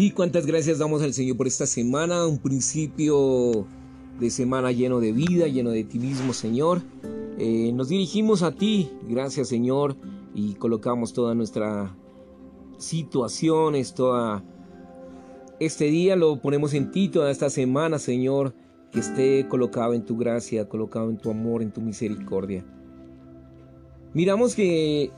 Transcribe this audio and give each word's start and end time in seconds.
Sí, 0.00 0.12
cuántas 0.12 0.46
gracias 0.46 0.78
damos 0.78 1.02
al 1.02 1.12
Señor 1.12 1.36
por 1.36 1.46
esta 1.46 1.66
semana, 1.66 2.26
un 2.26 2.38
principio 2.38 3.66
de 4.18 4.30
semana 4.30 4.72
lleno 4.72 4.98
de 4.98 5.12
vida, 5.12 5.46
lleno 5.46 5.72
de 5.72 5.82
optimismo, 5.82 6.32
Señor. 6.32 6.80
Eh, 7.36 7.70
nos 7.74 7.90
dirigimos 7.90 8.42
a 8.42 8.50
ti, 8.50 8.90
gracias 9.06 9.48
Señor, 9.48 9.96
y 10.34 10.54
colocamos 10.54 11.12
toda 11.12 11.34
nuestra 11.34 11.94
situación, 12.78 13.74
toda 13.94 14.42
este 15.58 15.84
día 15.84 16.16
lo 16.16 16.40
ponemos 16.40 16.72
en 16.72 16.92
ti, 16.92 17.10
toda 17.10 17.30
esta 17.30 17.50
semana, 17.50 17.98
Señor, 17.98 18.54
que 18.92 19.00
esté 19.00 19.46
colocado 19.48 19.92
en 19.92 20.06
tu 20.06 20.16
gracia, 20.16 20.66
colocado 20.66 21.10
en 21.10 21.18
tu 21.18 21.30
amor, 21.30 21.60
en 21.60 21.72
tu 21.72 21.82
misericordia. 21.82 22.64
Miramos 24.14 24.54
que 24.54 25.10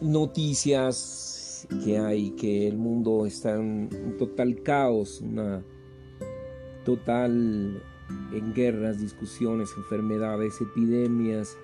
noticias 0.00 1.35
que 1.84 1.98
hay, 1.98 2.30
que 2.32 2.68
el 2.68 2.76
mundo 2.76 3.26
está 3.26 3.54
en 3.54 3.88
un 4.04 4.16
total 4.18 4.62
caos, 4.62 5.20
una 5.20 5.64
total 6.84 7.82
en 8.32 8.54
guerras, 8.54 9.00
discusiones, 9.00 9.70
enfermedades, 9.76 10.60
epidemias, 10.60 11.56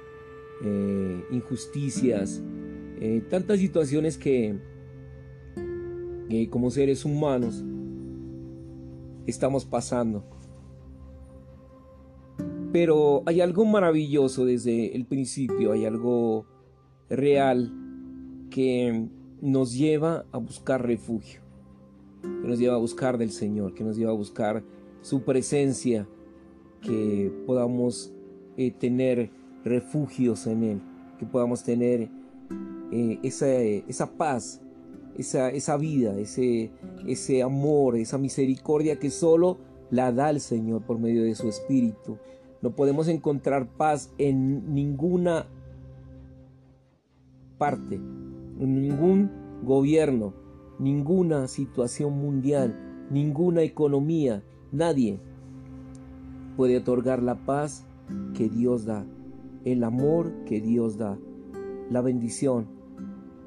eh, 0.65 1.24
injusticias, 1.30 2.42
eh, 3.01 3.23
tantas 3.28 3.59
situaciones 3.59 4.18
que, 4.18 4.59
que 6.29 6.48
como 6.51 6.70
seres 6.70 7.04
humanos 7.04 7.65
estamos 9.27 9.65
pasando. 9.65 10.24
Pero 12.73 13.23
hay 13.27 13.40
algo 13.40 13.65
maravilloso 13.65 14.45
desde 14.46 14.96
el 14.96 15.04
principio, 15.04 15.73
hay 15.73 15.84
algo 15.84 16.46
real 17.10 17.73
que 18.51 19.09
nos 19.42 19.74
lleva 19.74 20.24
a 20.30 20.38
buscar 20.38 20.87
refugio, 20.87 21.40
que 22.23 22.48
nos 22.48 22.60
lleva 22.60 22.76
a 22.76 22.79
buscar 22.79 23.18
del 23.18 23.32
Señor, 23.32 23.74
que 23.74 23.82
nos 23.82 23.96
lleva 23.96 24.12
a 24.12 24.15
buscar 24.15 24.62
su 25.02 25.24
presencia, 25.24 26.09
que 26.80 27.32
podamos 27.45 28.12
eh, 28.57 28.71
tener 28.71 29.30
refugios 29.65 30.46
en 30.46 30.62
Él, 30.62 30.80
que 31.18 31.26
podamos 31.26 31.65
tener 31.65 32.09
eh, 32.93 33.18
esa, 33.24 33.52
esa, 33.52 34.12
paz, 34.16 34.60
esa, 35.18 35.51
esa 35.51 35.77
vida, 35.77 36.16
ese, 36.21 36.71
ese 37.09 37.43
amor, 37.43 37.96
esa 37.96 38.18
misericordia 38.18 39.01
que 39.01 39.10
solo 39.10 39.59
la 39.90 40.12
da 40.12 40.30
el 40.30 40.40
Señor 40.40 40.82
por 40.82 41.01
medio 41.01 41.24
de 41.24 41.34
su 41.34 41.49
Espíritu. 41.49 42.16
No 42.60 42.77
podemos 42.77 43.09
encontrar 43.09 43.66
paz 43.66 44.12
en 44.18 44.73
ninguna 44.73 45.46
parte, 47.59 48.01
ningún 48.59 49.31
gobierno, 49.63 50.35
ninguna 50.79 51.49
situación 51.49 52.19
mundial, 52.19 53.07
ninguna 53.11 53.63
economía, 53.63 54.43
nadie 54.71 55.21
puede 56.57 56.79
otorgar 56.79 57.23
la 57.23 57.45
paz 57.45 57.87
que 58.35 58.49
Dios 58.49 58.85
da, 58.85 59.07
el 59.65 59.85
amor 59.85 60.33
que 60.45 60.61
Dios 60.61 60.99
da, 60.99 61.19
la 61.91 62.01
bendición, 62.01 62.67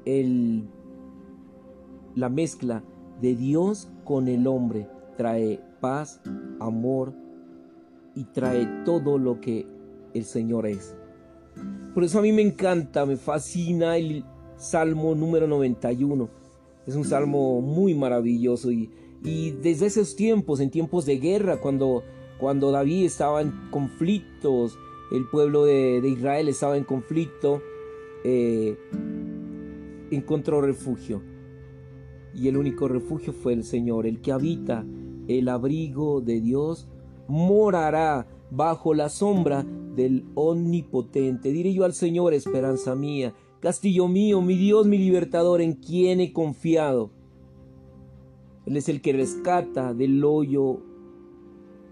el, 0.04 0.68
la 2.14 2.28
mezcla 2.28 2.82
de 3.20 3.34
Dios 3.34 3.90
con 4.04 4.28
el 4.28 4.46
hombre 4.46 4.88
trae 5.16 5.60
paz, 5.80 6.20
amor 6.60 7.12
y 8.14 8.24
trae 8.24 8.66
todo 8.84 9.18
lo 9.18 9.40
que 9.40 9.66
el 10.14 10.24
Señor 10.24 10.66
es. 10.66 10.96
Por 11.94 12.04
eso 12.04 12.18
a 12.18 12.22
mí 12.22 12.32
me 12.32 12.42
encanta, 12.42 13.06
me 13.06 13.16
fascina 13.16 13.96
el 13.96 14.24
Salmo 14.56 15.14
número 15.14 15.46
91. 15.46 16.28
Es 16.86 16.94
un 16.94 17.04
salmo 17.04 17.60
muy 17.60 17.94
maravilloso 17.94 18.70
y, 18.70 18.90
desde 19.62 19.86
esos 19.86 20.14
tiempos, 20.14 20.60
en 20.60 20.70
tiempos 20.70 21.04
de 21.04 21.18
guerra, 21.18 21.60
cuando, 21.60 22.04
cuando 22.38 22.70
David 22.70 23.06
estaba 23.06 23.42
en 23.42 23.52
conflictos, 23.70 24.78
el 25.10 25.28
pueblo 25.28 25.64
de, 25.64 26.00
Israel 26.06 26.48
estaba 26.48 26.76
en 26.76 26.84
conflicto, 26.84 27.60
eh, 28.24 28.78
encontró 30.10 30.60
refugio. 30.60 31.22
Y 32.34 32.48
el 32.48 32.56
único 32.56 32.86
refugio 32.86 33.32
fue 33.32 33.52
el 33.52 33.64
Señor, 33.64 34.06
el 34.06 34.20
que 34.20 34.30
habita 34.30 34.84
el 35.26 35.48
abrigo 35.48 36.20
de 36.20 36.40
Dios, 36.40 36.86
morará 37.26 38.28
bajo 38.50 38.94
la 38.94 39.08
sombra 39.08 39.64
del 39.96 40.24
Omnipotente. 40.34 41.50
Diré 41.50 41.74
yo 41.74 41.84
al 41.84 41.94
Señor, 41.94 42.32
esperanza 42.32 42.94
mía 42.94 43.34
Castillo 43.60 44.08
mío, 44.08 44.40
mi 44.42 44.56
Dios, 44.56 44.86
mi 44.86 44.98
libertador, 44.98 45.60
en 45.60 45.74
quien 45.74 46.20
he 46.20 46.32
confiado. 46.32 47.10
Él 48.66 48.76
es 48.76 48.88
el 48.88 49.00
que 49.00 49.12
rescata 49.12 49.94
del 49.94 50.24
hoyo 50.24 50.80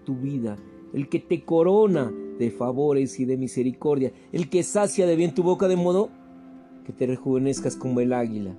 tu 0.03 0.15
vida, 0.15 0.57
el 0.93 1.09
que 1.09 1.19
te 1.19 1.43
corona 1.43 2.13
de 2.37 2.51
favores 2.51 3.19
y 3.19 3.25
de 3.25 3.37
misericordia, 3.37 4.11
el 4.31 4.49
que 4.49 4.61
sacia 4.63 5.07
de 5.07 5.15
bien 5.15 5.33
tu 5.33 5.41
boca 5.41 5.67
de 5.67 5.77
modo 5.77 6.09
que 6.85 6.93
te 6.93 7.07
rejuvenezcas 7.07 7.75
como 7.75 7.99
el 8.01 8.13
águila. 8.13 8.57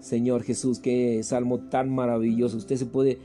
Señor 0.00 0.42
Jesús, 0.42 0.80
qué 0.80 1.22
salmo 1.22 1.60
tan 1.70 1.88
maravilloso. 1.94 2.58
Usted 2.58 2.76
se 2.76 2.86
puede 2.86 3.18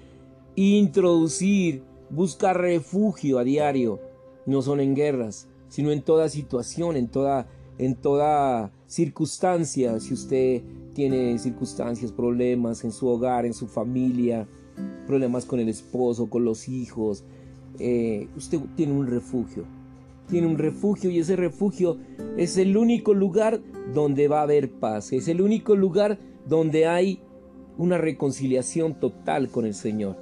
introducir, 0.56 1.84
buscar 2.10 2.58
refugio 2.60 3.38
a 3.40 3.44
diario. 3.44 4.00
No 4.46 4.62
son 4.62 4.80
en 4.80 4.96
guerras, 4.96 5.50
sino 5.68 5.92
en 5.92 6.02
toda 6.02 6.30
situación, 6.30 6.96
en 6.96 7.10
toda 7.10 7.48
en 7.80 7.96
toda 7.96 8.72
circunstancia, 8.88 10.00
si 10.02 10.14
usted 10.14 10.62
tiene 10.94 11.40
circunstancias, 11.40 12.12
problemas 12.12 12.84
en 12.84 12.92
su 12.92 13.08
hogar, 13.08 13.46
en 13.46 13.54
su 13.54 13.68
familia, 13.68 14.48
problemas 15.08 15.46
con 15.46 15.62
el 15.62 15.70
esposo, 15.70 16.30
con 16.30 16.44
los 16.44 16.68
hijos, 16.68 17.24
eh, 17.80 18.28
usted 18.36 18.60
tiene 18.76 18.94
un 18.94 19.08
refugio. 19.08 19.64
Tiene 20.28 20.46
un 20.46 20.58
refugio 20.58 21.10
y 21.10 21.20
ese 21.20 21.38
refugio 21.38 21.98
es 22.38 22.58
el 22.58 22.76
único 22.76 23.14
lugar 23.14 23.62
donde 23.94 24.28
va 24.28 24.42
a 24.42 24.44
haber 24.44 24.70
paz. 24.70 25.14
Es 25.14 25.30
el 25.30 25.42
único 25.42 25.76
lugar 25.76 26.20
donde 26.48 26.86
hay 26.86 27.22
una 27.78 27.98
reconciliación 27.98 29.00
total 29.00 29.50
con 29.50 29.66
el 29.66 29.74
Señor. 29.74 30.18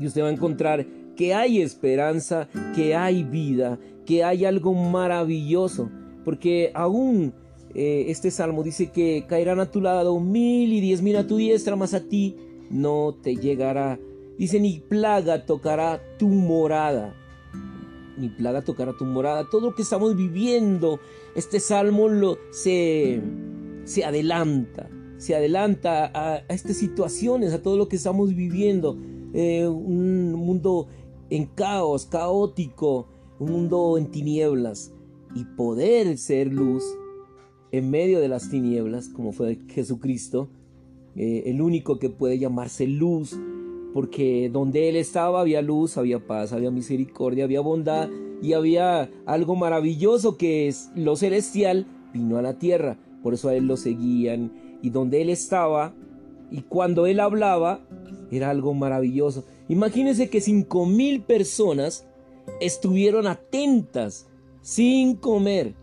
Y 0.00 0.06
usted 0.06 0.22
va 0.22 0.28
a 0.28 0.32
encontrar 0.32 0.86
que 1.16 1.34
hay 1.34 1.60
esperanza, 1.60 2.48
que 2.74 2.96
hay 2.96 3.22
vida, 3.22 3.78
que 4.06 4.24
hay 4.24 4.46
algo 4.46 4.72
maravilloso 4.72 5.90
porque 6.24 6.70
aún 6.74 7.34
eh, 7.74 8.06
este 8.08 8.30
salmo 8.30 8.62
dice 8.62 8.90
que 8.90 9.26
caerán 9.28 9.58
a 9.58 9.70
tu 9.70 9.80
lado 9.80 10.18
mil 10.20 10.72
y 10.72 10.80
diez 10.80 11.02
mil 11.02 11.16
a 11.16 11.26
tu 11.26 11.36
diestra, 11.36 11.74
mas 11.76 11.92
a 11.92 12.00
ti 12.00 12.36
no 12.70 13.14
te 13.20 13.36
llegará. 13.36 13.98
Dice, 14.38 14.60
ni 14.60 14.80
plaga 14.80 15.44
tocará 15.44 16.00
tu 16.18 16.28
morada. 16.28 17.14
Ni 18.16 18.28
plaga 18.28 18.62
tocará 18.62 18.92
tu 18.92 19.04
morada. 19.04 19.48
Todo 19.50 19.68
lo 19.68 19.74
que 19.74 19.82
estamos 19.82 20.16
viviendo, 20.16 21.00
este 21.34 21.60
salmo 21.60 22.08
lo, 22.08 22.38
se, 22.50 23.20
se 23.84 24.04
adelanta. 24.04 24.88
Se 25.18 25.34
adelanta 25.34 26.10
a, 26.14 26.38
estas 26.48 26.76
situaciones, 26.76 27.52
a 27.52 27.62
todo 27.62 27.76
lo 27.76 27.88
que 27.88 27.96
estamos 27.96 28.34
viviendo. 28.34 28.96
Eh, 29.32 29.66
un 29.66 30.32
mundo 30.32 30.86
en 31.30 31.46
caos, 31.46 32.06
caótico, 32.06 33.08
un 33.40 33.50
mundo 33.50 33.98
en 33.98 34.10
tinieblas 34.10 34.92
y 35.34 35.44
poder 35.44 36.16
ser 36.18 36.52
luz 36.52 36.84
en 37.72 37.90
medio 37.90 38.20
de 38.20 38.28
las 38.28 38.50
tinieblas, 38.50 39.08
como 39.08 39.32
fue 39.32 39.58
Jesucristo, 39.68 40.48
eh, 41.16 41.44
el 41.46 41.60
único 41.60 41.98
que 41.98 42.08
puede 42.08 42.38
llamarse 42.38 42.86
luz, 42.86 43.38
porque 43.92 44.48
donde 44.52 44.88
Él 44.88 44.96
estaba 44.96 45.40
había 45.40 45.62
luz, 45.62 45.96
había 45.96 46.24
paz, 46.24 46.52
había 46.52 46.70
misericordia, 46.70 47.44
había 47.44 47.60
bondad 47.60 48.08
y 48.42 48.52
había 48.52 49.10
algo 49.26 49.56
maravilloso 49.56 50.36
que 50.36 50.68
es 50.68 50.90
lo 50.94 51.16
celestial 51.16 51.86
vino 52.12 52.38
a 52.38 52.42
la 52.42 52.58
tierra, 52.58 52.98
por 53.22 53.34
eso 53.34 53.48
a 53.48 53.54
Él 53.54 53.66
lo 53.66 53.76
seguían 53.76 54.52
y 54.82 54.90
donde 54.90 55.22
Él 55.22 55.30
estaba 55.30 55.94
y 56.50 56.62
cuando 56.62 57.06
Él 57.06 57.20
hablaba 57.20 57.86
era 58.30 58.50
algo 58.50 58.74
maravilloso. 58.74 59.44
Imagínense 59.68 60.28
que 60.28 60.40
cinco 60.40 60.86
mil 60.86 61.22
personas 61.22 62.06
estuvieron 62.60 63.26
atentas 63.26 64.28
sin 64.64 65.16
comer, 65.16 65.74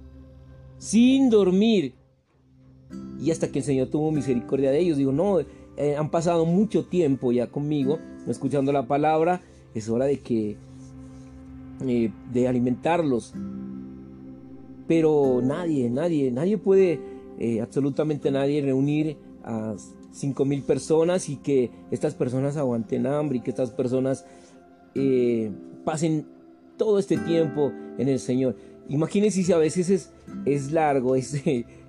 sin 0.79 1.29
dormir. 1.29 1.93
Y 3.21 3.29
hasta 3.29 3.51
que 3.51 3.59
el 3.59 3.65
Señor 3.65 3.89
tuvo 3.89 4.11
misericordia 4.11 4.71
de 4.71 4.79
ellos, 4.79 4.97
digo, 4.97 5.11
no, 5.11 5.39
eh, 5.39 5.95
han 5.95 6.09
pasado 6.09 6.45
mucho 6.45 6.85
tiempo 6.85 7.31
ya 7.31 7.45
conmigo, 7.47 7.99
escuchando 8.27 8.71
la 8.73 8.87
palabra, 8.87 9.41
es 9.75 9.87
hora 9.87 10.05
de 10.05 10.19
que, 10.19 10.57
eh, 11.85 12.11
de 12.33 12.47
alimentarlos. 12.47 13.35
Pero 14.87 15.41
nadie, 15.43 15.87
nadie, 15.91 16.31
nadie 16.31 16.57
puede, 16.57 16.99
eh, 17.37 17.61
absolutamente 17.61 18.31
nadie 18.31 18.63
reunir 18.63 19.15
a 19.43 19.75
cinco 20.11 20.43
mil 20.43 20.63
personas 20.63 21.29
y 21.29 21.35
que 21.35 21.69
estas 21.91 22.15
personas 22.15 22.57
aguanten 22.57 23.05
hambre 23.05 23.37
y 23.37 23.41
que 23.41 23.51
estas 23.51 23.69
personas 23.69 24.25
pasen 25.85 26.25
todo 26.77 26.97
este 26.97 27.15
tiempo 27.15 27.71
en 27.99 28.09
el 28.09 28.19
Señor. 28.19 28.55
Imagínense 28.91 29.41
si 29.41 29.53
a 29.53 29.57
veces 29.57 29.89
es, 29.89 30.11
es 30.45 30.73
largo, 30.73 31.15
es 31.15 31.41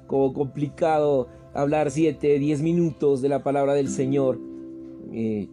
como 0.07 0.33
complicado 0.33 1.29
hablar 1.53 1.91
7, 1.91 2.39
10 2.39 2.63
minutos 2.63 3.21
de 3.23 3.29
la 3.29 3.43
palabra 3.43 3.75
del 3.75 3.89
Señor. 3.89 4.39
Eh, 5.13 5.49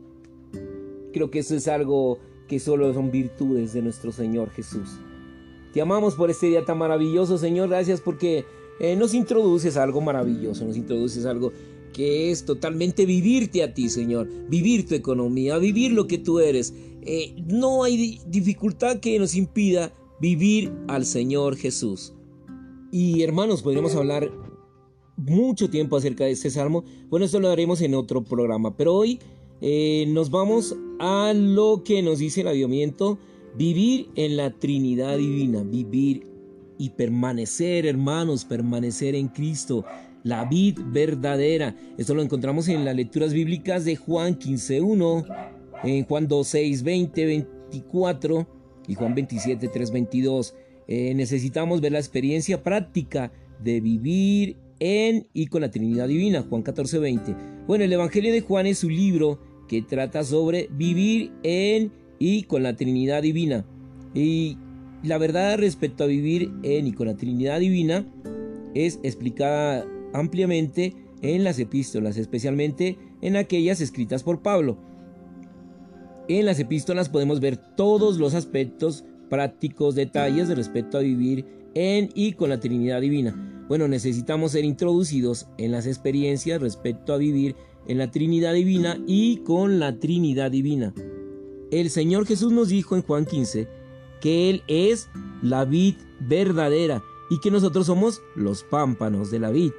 creo 1.12 1.32
que 1.32 1.40
eso 1.40 1.56
es 1.56 1.68
algo 1.68 2.20
que 2.48 2.60
solo 2.60 2.94
son 2.94 3.10
virtudes 3.10 3.74
de 3.74 3.82
nuestro 3.82 4.12
Señor 4.12 4.52
Jesús. 4.52 5.00
Te 5.74 5.82
amamos 5.82 6.14
por 6.14 6.30
este 6.30 6.48
día 6.48 6.66
tan 6.66 6.78
maravilloso, 6.78 7.40
Señor. 7.40 7.70
Gracias 7.70 8.00
porque 8.00 8.46
eh, 8.80 8.96
nos 8.96 9.16
introduces 9.16 9.76
algo 9.76 10.02
maravilloso, 10.02 10.66
nos 10.66 10.78
introduces 10.78 11.26
algo 11.26 11.52
que 11.94 12.30
es 12.30 12.46
totalmente 12.46 13.08
vivirte 13.08 13.64
a 13.64 13.74
ti, 13.74 13.90
Señor, 13.90 14.28
vivir 14.48 14.88
tu 14.88 14.94
economía, 14.94 15.58
vivir 15.58 15.94
lo 15.94 16.06
que 16.06 16.20
tú 16.20 16.40
eres. 16.40 16.76
Eh, 17.02 17.34
no 17.48 17.84
hay 17.84 18.22
dificultad 18.28 19.00
que 19.00 19.18
nos 19.18 19.34
impida 19.34 19.92
vivir 20.20 20.72
al 20.88 21.06
Señor 21.06 21.56
Jesús. 21.56 22.14
Y 22.92 23.22
hermanos, 23.22 23.62
podríamos 23.62 23.96
hablar 23.96 24.32
mucho 25.16 25.70
tiempo 25.70 25.98
acerca 25.98 26.26
de 26.26 26.32
este 26.32 26.50
salmo. 26.50 26.84
Bueno, 27.10 27.26
esto 27.26 27.40
lo 27.40 27.50
haremos 27.50 27.82
en 27.82 27.94
otro 27.94 28.24
programa, 28.24 28.76
pero 28.76 28.96
hoy 28.96 29.20
eh, 29.62 30.06
nos 30.10 30.30
vamos 30.30 30.76
a 31.00 31.34
lo 31.36 31.84
que 31.84 32.02
nos 32.02 32.20
dice 32.20 32.42
el 32.42 32.48
avivamiento, 32.48 33.20
vivir 33.56 34.10
en 34.16 34.38
la 34.38 34.52
Trinidad 34.52 35.18
Divina, 35.18 35.64
vivir 35.64 36.28
y 36.78 36.92
permanecer, 36.92 37.86
hermanos, 37.86 38.46
permanecer 38.46 39.16
en 39.16 39.28
Cristo, 39.28 39.86
la 40.24 40.46
vid 40.46 40.80
verdadera. 40.92 41.76
Esto 41.98 42.16
lo 42.16 42.22
encontramos 42.22 42.68
en 42.70 42.86
las 42.86 42.96
lecturas 42.96 43.34
bíblicas 43.34 43.86
de 43.86 43.98
Juan 43.98 44.40
15.1, 44.40 45.26
en 45.84 46.06
Juan 46.06 46.28
2.6, 46.28 46.84
20, 46.84 47.26
24 47.26 48.59
y 48.90 48.96
Juan 48.96 49.16
27, 49.16 49.70
3, 49.70 49.92
22. 49.92 50.56
necesitamos 51.16 51.80
ver 51.80 51.94
la 51.94 52.00
experiencia 52.00 52.62
práctica 52.64 53.32
de 53.64 53.80
vivir 53.80 54.58
en 54.80 55.28
y 55.34 55.48
con 55.48 55.62
la 55.62 55.72
Trinidad 55.72 56.08
Divina, 56.08 56.46
Juan 56.50 56.64
14, 56.64 57.00
20. 57.00 57.36
Bueno, 57.68 57.86
el 57.86 57.94
Evangelio 57.94 58.34
de 58.34 58.42
Juan 58.42 58.66
es 58.66 58.84
un 58.84 58.96
libro 58.96 59.40
que 59.68 59.82
trata 59.82 60.24
sobre 60.24 60.68
vivir 60.72 61.32
en 61.44 61.92
y 62.18 62.44
con 62.44 62.64
la 62.64 62.76
Trinidad 62.76 63.22
Divina. 63.22 63.66
Y 64.14 64.58
la 65.04 65.18
verdad 65.18 65.60
respecto 65.60 66.04
a 66.04 66.08
vivir 66.08 66.52
en 66.64 66.88
y 66.88 66.92
con 66.92 67.08
la 67.08 67.16
Trinidad 67.16 67.60
Divina 67.60 68.06
es 68.74 69.00
explicada 69.04 69.86
ampliamente 70.14 70.96
en 71.22 71.44
las 71.44 71.60
epístolas, 71.60 72.18
especialmente 72.18 72.98
en 73.22 73.36
aquellas 73.36 73.82
escritas 73.82 74.24
por 74.24 74.42
Pablo. 74.42 74.78
En 76.30 76.46
las 76.46 76.60
epístolas 76.60 77.10
podemos 77.10 77.40
ver 77.40 77.58
todos 77.58 78.20
los 78.20 78.36
aspectos 78.36 79.04
prácticos, 79.32 79.96
detalles 79.96 80.48
de 80.48 80.54
respecto 80.54 81.00
a 81.00 81.02
vivir 81.02 81.44
en 81.74 82.12
y 82.14 82.34
con 82.34 82.50
la 82.50 82.60
Trinidad 82.60 83.02
Divina. 83.02 83.66
Bueno, 83.68 83.88
necesitamos 83.88 84.52
ser 84.52 84.64
introducidos 84.64 85.48
en 85.58 85.72
las 85.72 85.88
experiencias 85.88 86.62
respecto 86.62 87.14
a 87.14 87.18
vivir 87.18 87.56
en 87.88 87.98
la 87.98 88.12
Trinidad 88.12 88.54
Divina 88.54 89.02
y 89.08 89.38
con 89.38 89.80
la 89.80 89.98
Trinidad 89.98 90.52
Divina. 90.52 90.94
El 91.72 91.90
Señor 91.90 92.28
Jesús 92.28 92.52
nos 92.52 92.70
dijo 92.70 92.96
en 92.96 93.02
Juan 93.02 93.26
15 93.26 93.68
que 94.22 94.52
Él 94.52 94.62
es 94.68 95.10
la 95.42 95.66
vid 95.66 95.96
verdadera 96.20 97.02
y 97.32 97.40
que 97.40 97.50
nosotros 97.50 97.88
somos 97.88 98.22
los 98.36 98.64
pámpanos 98.64 99.32
de 99.32 99.40
la 99.40 99.50
vid. 99.50 99.72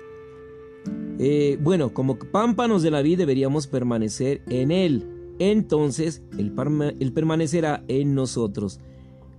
Eh, 1.21 1.59
bueno, 1.61 1.95
como 1.95 2.19
pámpanos 2.19 2.83
de 2.83 2.91
la 2.91 3.03
vid 3.03 3.19
deberíamos 3.19 3.69
permanecer 3.69 4.43
en 4.49 4.73
Él. 4.73 5.20
Entonces 5.41 6.23
Él, 6.39 6.53
permanecerá 7.13 7.83
en 7.89 8.15
nosotros. 8.15 8.79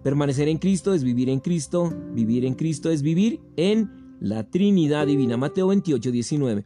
Permanecer 0.04 0.50
en 0.50 0.58
Cristo 0.58 0.94
es 0.94 1.04
vivir 1.04 1.30
en 1.30 1.40
Cristo. 1.40 1.94
Vivir 2.14 2.44
en 2.44 2.56
Cristo 2.56 2.90
es 2.90 3.02
vivir 3.04 3.40
en 3.56 4.18
la 4.20 4.50
Trinidad 4.50 5.08
Divina. 5.08 5.38
Mateo 5.38 5.68
28, 5.68 6.12
19. 6.12 6.66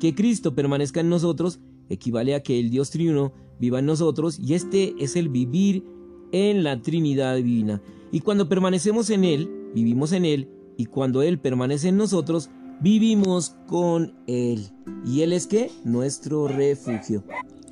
Que 0.00 0.14
Cristo 0.14 0.54
permanezca 0.54 1.00
en 1.00 1.10
nosotros 1.10 1.60
equivale 1.88 2.34
a 2.34 2.42
que 2.42 2.58
el 2.58 2.70
Dios 2.70 2.90
triuno 2.90 3.32
viva 3.58 3.78
en 3.78 3.86
nosotros 3.86 4.38
y 4.38 4.54
este 4.54 4.94
es 4.98 5.16
el 5.16 5.28
vivir 5.28 5.84
en 6.32 6.62
la 6.62 6.80
Trinidad 6.80 7.36
Divina. 7.36 7.82
Y 8.12 8.20
cuando 8.20 8.48
permanecemos 8.48 9.10
en 9.10 9.24
Él, 9.24 9.70
vivimos 9.74 10.12
en 10.12 10.24
Él, 10.24 10.48
y 10.76 10.86
cuando 10.86 11.22
Él 11.22 11.38
permanece 11.38 11.88
en 11.88 11.96
nosotros, 11.96 12.50
vivimos 12.80 13.56
con 13.66 14.14
Él. 14.26 14.68
¿Y 15.04 15.22
Él 15.22 15.32
es 15.32 15.46
qué? 15.46 15.70
Nuestro 15.84 16.48
refugio. 16.48 17.24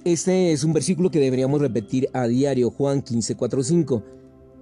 Este 0.04 0.52
es 0.52 0.64
un 0.64 0.74
versículo 0.74 1.10
que 1.10 1.18
deberíamos 1.18 1.62
repetir 1.62 2.10
a 2.12 2.26
diario, 2.26 2.70
Juan 2.70 3.00
15, 3.00 3.36
4, 3.36 3.62
5. 3.62 4.02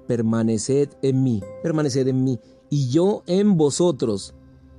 Permaneced 0.07 0.91
en 1.03 1.25
mí, 1.25 1.43
permaneced 1.65 2.07
en 2.07 2.23
mí, 2.23 2.39
y 2.71 2.91
yo 2.91 3.25
en 3.27 3.57
vosotros. 3.57 4.37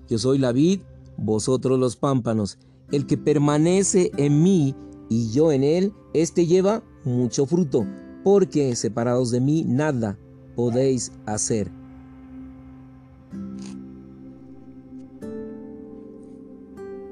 Yo 0.08 0.18
soy 0.18 0.38
la 0.38 0.54
vid, 0.54 0.80
vosotros 1.18 1.78
los 1.78 1.98
pámpanos. 1.98 2.60
El 2.94 3.06
que 3.08 3.18
permanece 3.18 4.12
en 4.16 4.42
mí 4.42 4.74
y 5.10 5.32
yo 5.32 5.52
en 5.52 5.66
él, 5.66 5.92
éste 6.14 6.46
lleva 6.46 6.82
mucho 7.04 7.46
fruto, 7.46 7.86
porque 8.24 8.74
separados 8.78 9.32
de 9.32 9.42
mí 9.42 9.66
nada 9.68 10.18
podéis 10.56 11.12
hacer. 11.26 11.70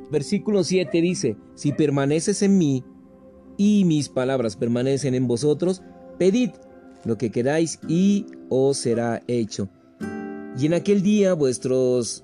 Versículo 0.09 0.63
7 0.63 1.01
dice, 1.01 1.36
si 1.56 1.74
permaneces 1.74 2.42
en 2.44 2.57
mí 2.57 2.86
y 3.62 3.86
mis 3.86 4.10
palabras 4.10 4.56
permanecen 4.56 5.13
en 5.13 5.28
vosotros, 5.28 5.84
pedid 6.18 6.50
lo 7.06 7.19
que 7.19 7.30
queráis 7.30 7.80
y 7.88 8.25
os 8.50 8.78
será 8.78 9.22
hecho. 9.28 9.69
Y 10.58 10.66
en 10.66 10.74
aquel 10.74 11.04
día 11.04 11.36
vuestros 11.36 12.24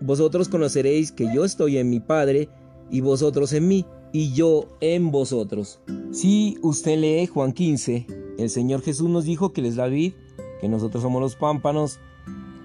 vosotros 0.00 0.48
conoceréis 0.48 1.12
que 1.12 1.28
yo 1.34 1.44
estoy 1.44 1.76
en 1.76 1.90
mi 1.90 2.00
Padre 2.00 2.48
y 2.90 3.02
vosotros 3.02 3.52
en 3.52 3.68
mí 3.68 3.84
y 4.14 4.32
yo 4.32 4.64
en 4.80 5.10
vosotros. 5.10 5.78
Si 6.10 6.56
usted 6.62 6.98
lee 6.98 7.26
Juan 7.26 7.52
15, 7.52 8.06
el 8.38 8.48
Señor 8.48 8.80
Jesús 8.80 9.10
nos 9.10 9.26
dijo 9.26 9.52
que 9.52 9.60
Él 9.60 9.66
es 9.66 9.76
la 9.76 9.88
vid, 9.88 10.14
que 10.58 10.70
nosotros 10.70 11.02
somos 11.02 11.20
los 11.20 11.36
pámpanos 11.36 12.00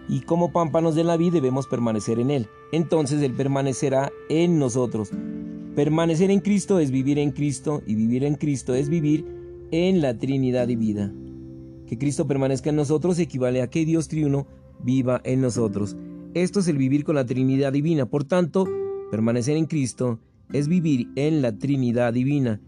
y 0.08 0.22
como 0.22 0.54
pámpanos 0.54 0.96
de 0.96 1.04
la 1.04 1.18
vid 1.18 1.34
debemos 1.34 1.68
permanecer 1.68 2.20
en 2.20 2.32
Él. 2.32 2.48
Entonces 2.72 3.22
Él 3.22 3.34
permanecerá 3.34 4.14
en 4.30 4.60
nosotros. 4.60 5.10
Permanecer 5.76 6.30
en 6.30 6.40
Cristo 6.40 6.78
es 6.78 6.92
vivir 6.92 7.18
en 7.18 7.32
Cristo 7.32 7.82
y 7.88 7.96
vivir 7.96 8.24
en 8.24 8.36
Cristo 8.36 8.76
es 8.76 8.90
vivir 8.90 9.26
en 9.72 10.04
la 10.04 10.16
Trinidad 10.20 10.68
y 10.68 10.76
vida. 10.76 11.12
Que 11.88 11.98
Cristo 11.98 12.28
permanezca 12.28 12.70
en 12.70 12.76
nosotros 12.76 13.18
equivale 13.18 13.64
a 13.64 13.72
que 13.72 13.84
Dios 13.84 14.08
triuno 14.08 14.46
viva 14.84 15.20
en 15.24 15.42
nosotros. 15.42 15.98
Esto 16.36 16.60
es 16.60 16.68
el 16.68 16.78
vivir 16.78 17.04
con 17.04 17.16
la 17.16 17.26
Trinidad 17.26 17.74
divina. 17.74 18.06
Por 18.06 18.24
tanto, 18.24 18.68
permanecer 19.10 19.58
en 19.58 19.66
Cristo 19.66 20.20
es 20.52 20.68
vivir 20.68 21.08
en 21.16 21.42
la 21.42 21.58
Trinidad 21.58 22.14
divina. 22.14 22.62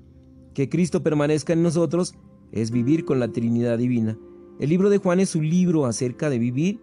Que 0.55 0.67
Cristo 0.67 1.03
permanezca 1.03 1.53
en 1.53 1.61
nosotros 1.61 2.15
es 2.51 2.71
vivir 2.71 3.05
con 3.05 3.19
la 3.19 3.27
Trinidad 3.27 3.77
divina. 3.77 4.17
El 4.59 4.69
libro 4.69 4.89
de 4.89 4.97
Juan 4.97 5.19
es 5.19 5.35
un 5.35 5.47
libro 5.47 5.85
acerca 5.85 6.31
de 6.31 6.39
vivir 6.39 6.79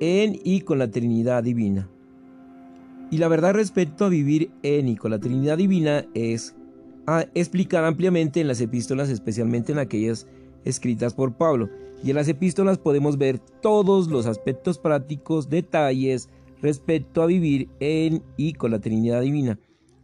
en 0.00 0.38
y 0.42 0.62
con 0.62 0.78
la 0.78 0.90
Trinidad 0.90 1.42
divina. 1.42 1.90
Y 3.10 3.18
la 3.18 3.28
verdad 3.28 3.54
respecto 3.54 4.04
a 4.04 4.08
vivir 4.08 4.50
en 4.62 4.88
y 4.88 4.96
con 4.96 5.10
la 5.10 5.18
Trinidad 5.18 5.58
divina 5.58 6.04
es 6.14 6.54
explicada 7.34 7.88
ampliamente 7.88 8.40
en 8.40 8.48
las 8.48 8.60
epístolas, 8.60 9.08
especialmente 9.08 9.72
en 9.72 9.78
aquellas 9.78 10.26
escritas 10.64 11.14
por 11.14 11.34
Pablo. 11.34 11.70
Y 12.04 12.10
en 12.10 12.16
las 12.16 12.28
epístolas 12.28 12.78
podemos 12.78 13.16
ver 13.16 13.38
todos 13.38 14.08
los 14.08 14.26
aspectos 14.26 14.78
prácticos, 14.78 15.48
detalles 15.48 16.28
respecto 16.60 17.22
a 17.22 17.26
vivir 17.26 17.68
en 17.80 18.22
y 18.36 18.52
con 18.52 18.70
la 18.72 18.80
Trinidad 18.80 19.22
divina. 19.22 19.58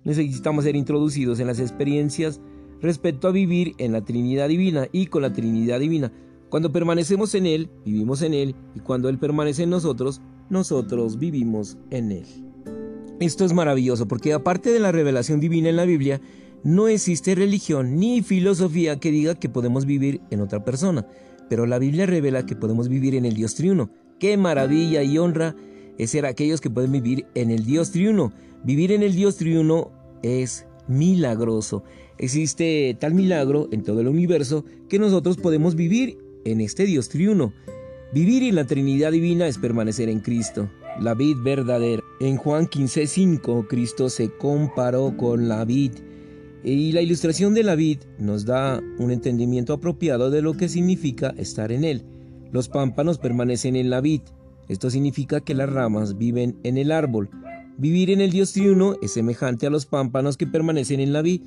Necesitamos 0.05 0.65
ser 0.65 0.77
introducidos 0.77 1.41
en 1.41 1.47
las 1.47 1.61
experiencias 1.61 2.41
respecto 2.81 3.29
a 3.29 3.33
vivir 3.33 3.75
en 3.79 3.93
la 3.93 4.05
Trinidad 4.05 4.49
divina 4.49 4.89
y 4.93 5.07
con 5.07 5.23
la 5.23 5.33
Trinidad 5.33 5.81
divina. 5.81 6.13
Cuando 6.49 6.73
permanecemos 6.73 7.35
en 7.35 7.47
Él, 7.47 7.71
vivimos 7.85 8.23
en 8.23 8.35
Él, 8.35 8.55
y 8.75 8.81
cuando 8.81 9.09
Él 9.09 9.19
permanece 9.19 9.65
en 9.65 9.71
nosotros, 9.71 10.21
nosotros 10.51 11.19
vivimos 11.19 11.77
en 11.91 12.13
Él. 12.13 12.54
Esto 13.21 13.45
es 13.45 13.53
maravilloso 13.53 14.09
porque 14.09 14.33
aparte 14.33 14.71
de 14.71 14.81
la 14.81 14.93
revelación 14.93 15.41
divina 15.41 15.69
en 15.69 15.77
la 15.77 15.85
Biblia, 15.85 16.21
no 16.65 16.89
existe 16.89 17.35
religión 17.35 17.97
ni 17.99 18.23
filosofía 18.23 18.99
que 18.99 19.11
diga 19.11 19.35
que 19.35 19.49
podemos 19.49 19.87
vivir 19.87 20.21
en 20.31 20.41
otra 20.41 20.65
persona, 20.65 21.07
pero 21.49 21.67
la 21.67 21.79
Biblia 21.79 22.07
revela 22.07 22.47
que 22.47 22.57
podemos 22.57 22.89
vivir 22.89 23.15
en 23.15 23.25
el 23.25 23.35
Dios 23.35 23.55
triuno. 23.55 23.91
¡Qué 24.19 24.37
maravilla 24.37 25.03
y 25.03 25.19
honra 25.19 25.55
es 25.99 26.11
ser 26.11 26.27
aquellos 26.27 26.61
que 26.61 26.71
pueden 26.71 26.91
vivir 26.91 27.27
en 27.35 27.51
el 27.51 27.65
Dios 27.65 27.93
triuno! 27.93 28.33
Vivir 28.65 28.93
en 28.93 29.03
el 29.03 29.15
Dios 29.15 29.37
triuno 29.37 29.93
es 30.23 30.67
milagroso. 30.89 31.85
Existe 32.19 32.97
tal 32.99 33.15
milagro 33.15 33.69
en 33.73 33.83
todo 33.83 34.01
el 34.01 34.09
universo 34.09 34.65
que 34.89 34.99
nosotros 34.99 35.37
podemos 35.37 35.75
vivir 35.75 36.19
en 36.45 36.61
este 36.61 36.87
Dios 36.87 37.11
triuno. 37.11 37.53
Vivir 38.13 38.43
en 38.43 38.55
la 38.55 38.65
Trinidad 38.65 39.13
Divina 39.13 39.47
es 39.47 39.59
permanecer 39.59 40.09
en 40.09 40.21
Cristo, 40.21 40.71
la 41.01 41.15
vid 41.15 41.37
verdadera. 41.43 42.03
En 42.21 42.37
Juan 42.37 42.67
15:5 42.67 43.67
Cristo 43.69 44.09
se 44.09 44.31
comparó 44.31 45.17
con 45.17 45.49
la 45.49 45.65
vid 45.65 45.93
y 46.63 46.93
la 46.93 47.03
ilustración 47.03 47.53
de 47.53 47.63
la 47.63 47.75
vid 47.75 47.99
nos 48.19 48.47
da 48.47 48.81
un 48.99 49.11
entendimiento 49.11 49.75
apropiado 49.75 50.31
de 50.31 50.41
lo 50.41 50.55
que 50.55 50.69
significa 50.69 51.35
estar 51.37 51.73
en 51.73 51.85
él. 51.85 52.05
Los 52.53 52.69
pámpanos 52.69 53.19
permanecen 53.19 53.77
en 53.77 53.91
la 53.91 54.01
vid. 54.01 54.23
Esto 54.69 54.89
significa 54.89 55.41
que 55.41 55.55
las 55.55 55.71
ramas 55.71 56.17
viven 56.17 56.57
en 56.63 56.79
el 56.79 56.91
árbol. 56.91 57.29
Vivir 57.77 58.11
en 58.11 58.21
el 58.21 58.31
Dios 58.31 58.53
triuno 58.53 58.97
es 59.03 59.13
semejante 59.13 59.67
a 59.67 59.71
los 59.71 59.85
pámpanos 59.85 60.37
que 60.37 60.47
permanecen 60.47 61.01
en 61.01 61.13
la 61.13 61.21
vid. 61.21 61.43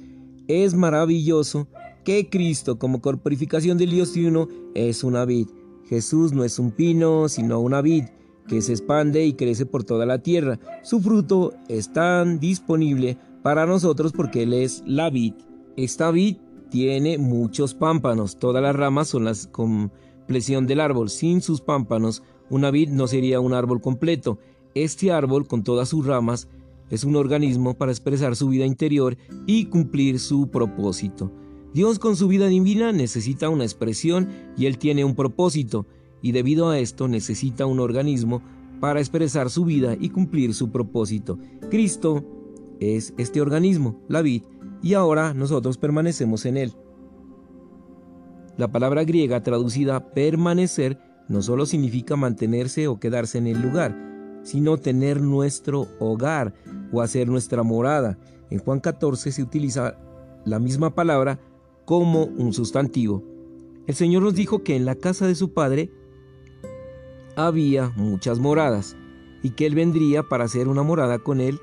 Es 0.48 0.76
maravilloso 0.76 1.68
que 2.04 2.30
Cristo, 2.30 2.78
como 2.78 3.02
corporificación 3.02 3.78
del 3.78 3.92
Dios 3.92 4.12
triuno, 4.12 4.50
es 4.76 5.04
una 5.04 5.26
vid. 5.26 5.48
Jesús 5.90 6.34
no 6.34 6.44
es 6.44 6.60
un 6.60 6.72
pino, 6.72 7.28
sino 7.30 7.60
una 7.60 7.82
vid 7.82 8.04
que 8.48 8.62
se 8.62 8.74
expande 8.74 9.26
y 9.26 9.34
crece 9.34 9.66
por 9.66 9.84
toda 9.84 10.06
la 10.06 10.20
tierra. 10.20 10.60
Su 10.84 11.00
fruto 11.00 11.54
es 11.68 11.92
tan 11.92 12.40
disponible 12.40 13.18
para 13.44 13.66
nosotros 13.66 14.12
porque 14.12 14.44
Él 14.44 14.54
es 14.54 14.84
la 14.86 15.10
vid. 15.10 15.34
Esta 15.76 16.12
vid 16.12 16.38
tiene 16.70 17.18
muchos 17.18 17.74
pámpanos, 17.74 18.38
todas 18.38 18.62
las 18.62 18.76
ramas 18.76 19.10
son 19.10 19.26
la 19.26 19.34
compleción 19.52 20.68
del 20.68 20.80
árbol. 20.80 21.10
Sin 21.10 21.42
sus 21.42 21.62
pámpanos, 21.62 22.24
una 22.50 22.72
vid 22.72 22.90
no 22.90 23.08
sería 23.08 23.40
un 23.40 23.54
árbol 23.54 23.82
completo. 23.82 24.40
Este 24.74 25.12
árbol, 25.12 25.48
con 25.48 25.64
todas 25.64 25.90
sus 25.90 26.06
ramas, 26.06 26.48
es 26.90 27.04
un 27.04 27.16
organismo 27.16 27.74
para 27.74 27.92
expresar 27.92 28.36
su 28.36 28.50
vida 28.50 28.66
interior 28.66 29.18
y 29.46 29.66
cumplir 29.66 30.20
su 30.20 30.50
propósito. 30.50 31.32
Dios 31.74 32.00
con 32.00 32.16
su 32.16 32.28
vida 32.28 32.48
divina 32.48 32.92
necesita 32.92 33.50
una 33.50 33.64
expresión 33.64 34.30
y 34.58 34.66
Él 34.66 34.78
tiene 34.78 35.04
un 35.04 35.16
propósito 35.16 35.86
y 36.22 36.32
debido 36.32 36.70
a 36.70 36.80
esto 36.80 37.08
necesita 37.08 37.66
un 37.66 37.80
organismo 37.80 38.42
para 38.80 39.00
expresar 39.00 39.50
su 39.50 39.66
vida 39.66 39.96
y 40.00 40.10
cumplir 40.10 40.54
su 40.54 40.72
propósito. 40.72 41.40
Cristo 41.70 42.24
es 42.80 43.14
este 43.18 43.42
organismo, 43.42 44.00
la 44.08 44.22
vid, 44.22 44.44
y 44.82 44.94
ahora 44.94 45.34
nosotros 45.34 45.78
permanecemos 45.78 46.46
en 46.46 46.58
él. 46.58 46.74
La 48.58 48.72
palabra 48.72 49.04
griega 49.04 49.44
traducida 49.44 50.12
permanecer 50.14 51.00
no 51.28 51.42
solo 51.42 51.66
significa 51.66 52.16
mantenerse 52.16 52.88
o 52.88 53.00
quedarse 53.00 53.38
en 53.38 53.48
el 53.48 53.62
lugar, 53.62 53.96
sino 54.44 54.78
tener 54.78 55.22
nuestro 55.22 55.88
hogar 56.00 56.54
o 56.92 57.02
hacer 57.02 57.28
nuestra 57.28 57.64
morada. 57.64 58.18
En 58.50 58.60
Juan 58.60 58.80
14 58.80 59.32
se 59.32 59.44
utiliza 59.44 59.98
la 60.46 60.60
misma 60.60 60.96
palabra 60.96 61.40
como 61.86 62.24
un 62.24 62.54
sustantivo. 62.54 63.24
El 63.88 63.96
Señor 63.96 64.24
nos 64.24 64.36
dijo 64.36 64.64
que 64.64 64.76
en 64.76 64.86
la 64.86 64.96
casa 64.96 65.28
de 65.28 65.36
su 65.36 65.54
Padre 65.54 65.92
había 67.38 67.94
muchas 67.96 68.40
moradas, 68.40 68.98
y 69.44 69.52
que 69.52 69.68
Él 69.68 69.76
vendría 69.76 70.24
para 70.24 70.46
hacer 70.46 70.68
una 70.68 70.82
morada 70.82 71.20
con 71.20 71.40
Él 71.40 71.60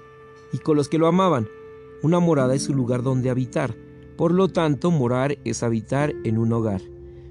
y 0.53 0.59
con 0.59 0.77
los 0.77 0.89
que 0.89 0.99
lo 0.99 1.09
amaban. 1.09 1.49
Una 2.03 2.21
morada 2.21 2.55
es 2.55 2.69
un 2.69 2.77
lugar 2.77 3.03
donde 3.03 3.29
habitar. 3.29 3.75
Por 4.17 4.33
lo 4.33 4.49
tanto, 4.49 4.93
morar 4.93 5.37
es 5.45 5.65
habitar 5.65 6.15
en 6.23 6.39
un 6.39 6.53
hogar. 6.53 6.81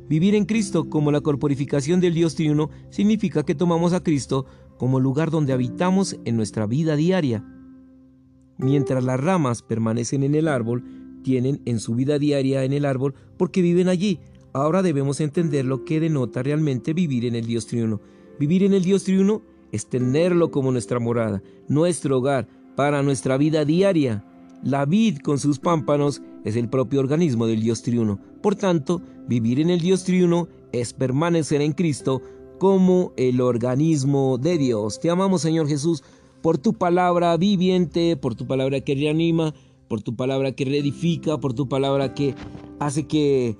Vivir 0.09 0.35
en 0.35 0.43
Cristo 0.43 0.89
como 0.89 1.11
la 1.11 1.21
corporificación 1.21 2.01
del 2.01 2.13
Dios 2.13 2.35
triuno 2.35 2.69
significa 2.89 3.43
que 3.43 3.55
tomamos 3.55 3.93
a 3.93 4.03
Cristo 4.03 4.45
como 4.77 4.99
lugar 4.99 5.31
donde 5.31 5.53
habitamos 5.53 6.17
en 6.25 6.35
nuestra 6.35 6.65
vida 6.65 6.97
diaria. 6.97 7.45
Mientras 8.57 9.05
las 9.05 9.21
ramas 9.21 9.61
permanecen 9.61 10.23
en 10.23 10.35
el 10.35 10.49
árbol, 10.49 10.83
tienen 11.23 11.61
en 11.63 11.79
su 11.79 11.95
vida 11.95 12.19
diaria 12.19 12.65
en 12.65 12.73
el 12.73 12.83
árbol 12.83 13.13
porque 13.37 13.61
viven 13.61 13.87
allí. 13.87 14.19
Ahora 14.51 14.81
debemos 14.81 15.21
entender 15.21 15.63
lo 15.63 15.85
que 15.85 16.01
denota 16.01 16.43
realmente 16.43 16.93
vivir 16.93 17.23
en 17.25 17.35
el 17.35 17.45
Dios 17.45 17.65
triuno. 17.67 18.01
Vivir 18.39 18.63
en 18.63 18.73
el 18.73 18.83
Dios 18.83 19.03
triuno 19.03 19.41
es 19.71 19.87
tenerlo 19.87 20.51
como 20.51 20.71
nuestra 20.71 20.99
morada, 20.99 21.41
nuestro 21.67 22.17
hogar, 22.17 22.47
para 22.75 23.03
nuestra 23.03 23.37
vida 23.37 23.65
diaria. 23.65 24.25
La 24.63 24.85
vid 24.85 25.17
con 25.19 25.39
sus 25.39 25.59
pámpanos 25.59 26.21
es 26.43 26.55
el 26.55 26.69
propio 26.69 26.99
organismo 26.99 27.47
del 27.47 27.61
Dios 27.61 27.81
triuno. 27.81 28.19
Por 28.41 28.55
tanto, 28.55 29.01
vivir 29.27 29.59
en 29.59 29.69
el 29.69 29.79
Dios 29.79 30.03
triuno 30.03 30.47
es 30.71 30.93
permanecer 30.93 31.61
en 31.61 31.73
Cristo 31.73 32.21
como 32.59 33.13
el 33.17 33.41
organismo 33.41 34.37
de 34.37 34.57
Dios. 34.57 34.99
Te 34.99 35.09
amamos, 35.09 35.41
Señor 35.41 35.67
Jesús, 35.67 36.03
por 36.41 36.57
tu 36.57 36.73
palabra 36.73 37.35
viviente, 37.37 38.15
por 38.15 38.35
tu 38.35 38.47
palabra 38.47 38.81
que 38.81 38.95
reanima, 38.95 39.53
por 39.87 40.01
tu 40.01 40.15
palabra 40.15 40.53
que 40.53 40.65
reedifica, 40.65 41.39
por 41.39 41.53
tu 41.53 41.67
palabra 41.67 42.13
que 42.13 42.35
hace 42.79 43.05
que, 43.05 43.57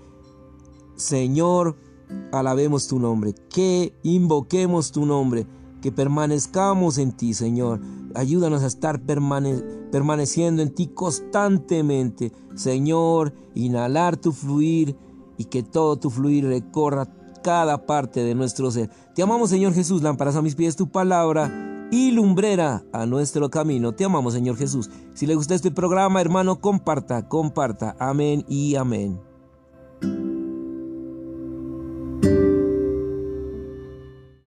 Señor, 0.96 1.76
alabemos 2.32 2.88
tu 2.88 3.00
nombre, 3.00 3.34
que 3.50 3.94
invoquemos 4.04 4.92
tu 4.92 5.06
nombre, 5.06 5.46
que 5.82 5.92
permanezcamos 5.92 6.98
en 6.98 7.12
ti, 7.12 7.34
Señor. 7.34 7.82
Ayúdanos 8.16 8.64
a 8.64 8.68
estar 8.68 9.02
permaneciendo 9.02 10.62
en 10.62 10.74
ti 10.74 10.88
constantemente, 10.88 12.32
Señor, 12.56 13.34
inhalar 13.56 14.18
tu 14.18 14.32
fluir 14.32 14.96
y 15.38 15.46
que 15.46 15.64
todo 15.64 15.98
tu 15.98 16.10
fluir 16.10 16.46
recorra 16.46 17.08
cada 17.44 17.86
parte 17.86 18.24
de 18.24 18.36
nuestro 18.36 18.72
ser. 18.72 18.90
Te 19.14 19.22
amamos, 19.22 19.50
Señor 19.50 19.74
Jesús, 19.74 20.02
lámparas 20.02 20.36
a 20.36 20.42
mis 20.42 20.56
pies 20.56 20.76
tu 20.76 20.90
palabra 20.90 21.88
y 21.92 22.12
lumbrera 22.12 22.84
a 22.92 23.06
nuestro 23.06 23.50
camino. 23.50 23.92
Te 23.92 24.06
amamos, 24.06 24.34
Señor 24.34 24.58
Jesús. 24.58 24.90
Si 25.14 25.28
le 25.28 25.36
gusta 25.36 25.54
este 25.54 25.70
programa, 25.70 26.22
hermano, 26.22 26.60
comparta, 26.60 27.28
comparta. 27.28 27.96
Amén 28.00 28.46
y 28.48 28.76
amén. 28.76 29.33